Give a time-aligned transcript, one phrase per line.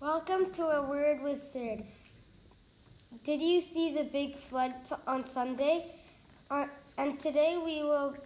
[0.00, 1.84] Welcome to A Word with Third.
[3.22, 5.92] Did you see the big flood t- on Sunday?
[6.50, 6.64] Uh,
[6.96, 8.16] and today we will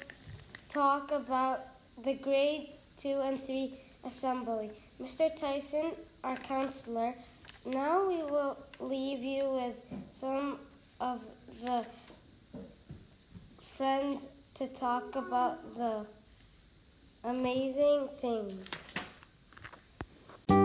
[0.68, 1.62] talk about
[2.04, 2.68] the grade
[2.98, 4.70] 2 and 3 assembly.
[5.00, 5.34] Mr.
[5.34, 7.12] Tyson, our counselor,
[7.66, 10.60] now we will leave you with some
[11.00, 11.20] of
[11.64, 11.84] the
[13.76, 16.06] friends to talk about the
[17.24, 18.70] amazing things.
[20.48, 20.58] Did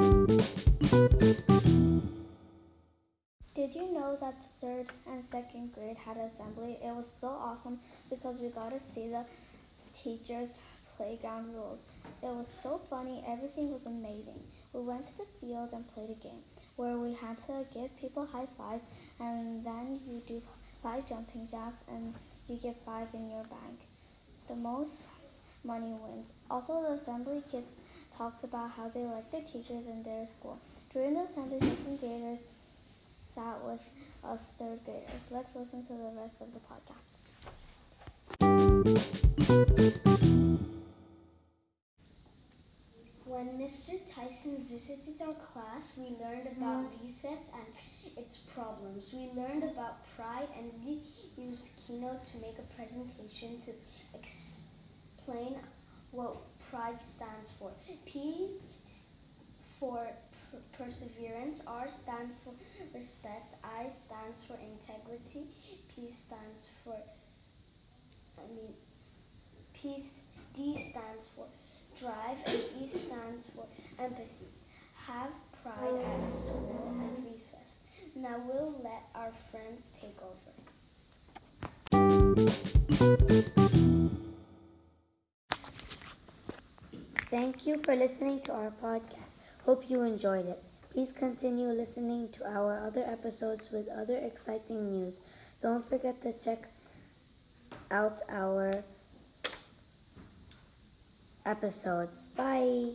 [3.76, 6.77] you know that the third and second grade had assembly?
[6.84, 9.26] It was so awesome because we got to see the
[9.94, 10.59] teachers'
[10.95, 11.80] playground rules.
[12.23, 14.41] It was so funny, everything was amazing.
[14.73, 16.41] We went to the field and played a game
[16.75, 18.86] where we had to give people high fives
[19.20, 20.41] and then you do
[20.81, 22.14] five jumping jacks and
[22.48, 23.80] you get five in your bank.
[24.48, 25.08] The most
[25.64, 26.31] money wins.
[26.50, 27.81] Also, the assembly kids
[28.17, 30.58] talked about how they like their teachers in their school.
[30.91, 32.44] During the assembly, second graders
[33.11, 33.81] sat with
[34.25, 35.22] us third graders.
[35.30, 37.17] Let's listen to the rest of the podcast.
[43.25, 44.00] When Mr.
[44.11, 47.03] Tyson visited our class, we learned about mm.
[47.03, 49.14] recess and its problems.
[49.14, 51.02] We learned about pride and we
[51.38, 53.72] used Keynote to make a presentation to
[54.17, 55.59] explain
[56.11, 56.38] what
[56.70, 57.72] pride stands for.
[58.06, 58.48] P
[59.80, 60.08] for
[60.78, 62.54] perseverance, R stands for
[62.94, 65.45] respect, I stands for integrity,
[65.94, 66.98] P stands for
[68.40, 68.73] I mean
[69.73, 70.22] Peace,
[70.56, 71.45] D stands for
[72.00, 73.68] drive, and E stands for
[74.00, 74.48] empathy.
[75.06, 77.70] Have pride at school and recess.
[78.16, 80.58] Now we'll let our friends take over.
[87.30, 89.33] Thank you for listening to our podcast.
[89.66, 90.64] Hope you enjoyed it.
[90.92, 95.20] Please continue listening to our other episodes with other exciting news.
[95.61, 96.60] Don't forget to check
[97.92, 98.82] out our
[101.45, 102.27] episodes.
[102.38, 102.93] Bye.